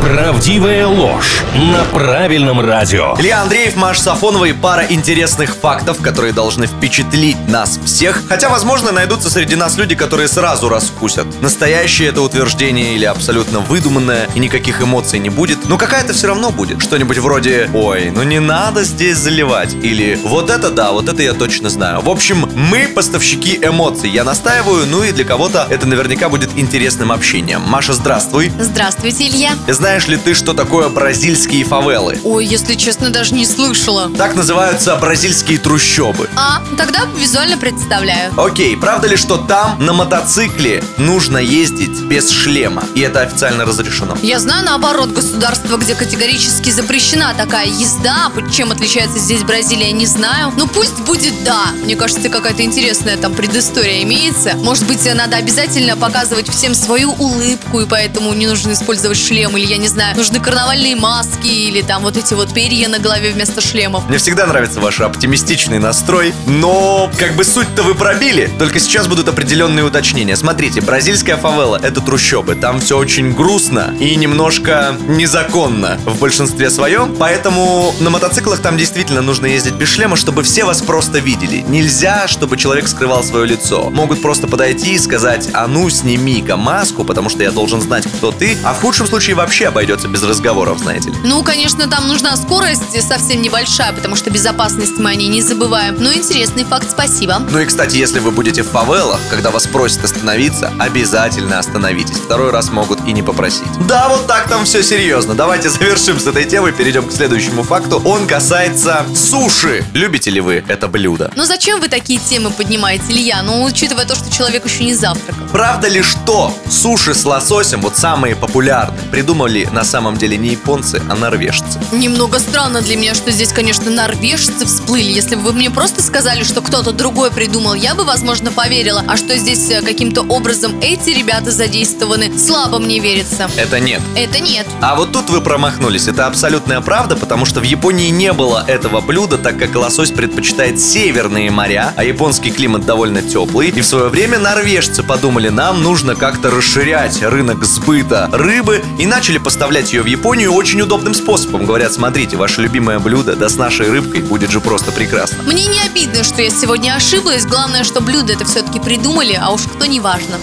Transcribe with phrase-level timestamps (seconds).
[0.00, 3.16] Правдивая ложь на правильном радио.
[3.18, 8.22] Илья Андреев, Маш Сафонова и пара интересных фактов, которые должны впечатлить нас всех.
[8.28, 11.26] Хотя, возможно, найдутся среди нас люди, которые сразу раскусят.
[11.40, 15.68] Настоящее это утверждение или абсолютно выдуманное, и никаких эмоций не будет.
[15.68, 16.80] Но какая-то все равно будет.
[16.80, 21.32] Что-нибудь вроде «Ой, ну не надо здесь заливать» или «Вот это да, вот это я
[21.32, 22.00] точно знаю».
[22.00, 24.10] В общем, мы поставщики эмоций.
[24.10, 27.62] Я настаиваю, ну и для кого-то это наверняка будет интересным общением.
[27.62, 28.52] Маша, здравствуй.
[28.58, 29.50] Здравствуйте, Илья.
[29.86, 32.18] Знаешь ли ты, что такое бразильские фавелы?
[32.24, 34.10] Ой, если честно, даже не слышала.
[34.18, 36.28] Так называются бразильские трущобы.
[36.34, 38.32] А, тогда визуально представляю.
[38.36, 42.82] Окей, правда ли, что там на мотоцикле нужно ездить без шлема?
[42.96, 44.18] И это официально разрешено.
[44.22, 48.32] Я знаю, наоборот, государство, где категорически запрещена такая езда.
[48.52, 50.52] Чем отличается здесь Бразилия, не знаю.
[50.56, 51.66] Ну пусть будет да.
[51.84, 54.54] Мне кажется, какая-то интересная там предыстория имеется.
[54.56, 59.66] Может быть, надо обязательно показывать всем свою улыбку, и поэтому не нужно использовать шлем, или
[59.66, 63.60] я не знаю, нужны карнавальные маски, или там вот эти вот перья на голове вместо
[63.60, 64.08] шлемов.
[64.08, 68.50] Мне всегда нравится ваш оптимистичный настрой, но как бы суть-то вы пробили.
[68.58, 70.36] Только сейчас будут определенные уточнения.
[70.36, 72.54] Смотрите, бразильская фавела— это трущобы.
[72.54, 77.14] Там все очень грустно и немножко незаконно в большинстве своем.
[77.16, 81.64] Поэтому на мотоциклах там действительно нужно ездить без шлема, чтобы все вас просто видели.
[81.68, 83.90] Нельзя, чтобы человек скрывал свое лицо.
[83.90, 88.32] Могут просто подойти и сказать, а ну сними-ка маску, потому что я должен знать, кто
[88.32, 88.56] ты.
[88.64, 91.16] А в худшем случае вообще обойдется без разговоров, знаете ли.
[91.24, 95.96] Ну, конечно, там нужна скорость совсем небольшая, потому что безопасность мы о ней не забываем.
[95.98, 97.38] Но интересный факт, спасибо.
[97.50, 102.16] Ну и, кстати, если вы будете в фавелах, когда вас просят остановиться, обязательно остановитесь.
[102.16, 103.66] Второй раз могут и не попросить.
[103.88, 105.34] Да, вот так там все серьезно.
[105.34, 108.00] Давайте завершим с этой темой, перейдем к следующему факту.
[108.04, 109.84] Он касается суши.
[109.92, 111.32] Любите ли вы это блюдо?
[111.36, 113.42] Ну зачем вы такие темы поднимаете, Илья?
[113.42, 115.46] Ну, учитывая то, что человек еще не завтракал.
[115.52, 121.02] Правда ли, что суши с лососем, вот самые популярные, придумали на самом деле не японцы,
[121.08, 121.80] а норвежцы?
[121.92, 125.10] Немного странно для меня, что здесь, конечно, норвежцы всплыли.
[125.10, 129.04] Если бы вы мне просто сказали, что кто-то другой придумал, я бы, возможно, поверила.
[129.06, 133.48] А что здесь э, каким-то образом эти ребята задействованы, слабо мне верится.
[133.56, 134.02] Это нет.
[134.16, 134.66] Это нет.
[134.80, 136.08] А вот тут вы промахнулись.
[136.08, 140.80] Это абсолютная правда, потому что в Японии не было этого блюда, так как лосось предпочитает
[140.80, 143.68] северные моря, а японский климат довольно теплый.
[143.68, 149.38] И в свое время норвежцы подумали, нам нужно как-то расширять рынок сбыта рыбы и начали
[149.46, 151.66] поставлять ее в Японию очень удобным способом.
[151.66, 155.40] Говорят, смотрите, ваше любимое блюдо, да с нашей рыбкой будет же просто прекрасно.
[155.44, 157.46] Мне не обидно, что я сегодня ошиблась.
[157.46, 160.38] Главное, что блюдо это все-таки придумали, а уж кто не важно.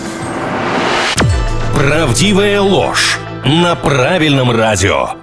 [1.74, 5.23] Правдивая ложь на правильном радио.